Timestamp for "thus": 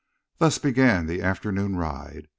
0.39-0.57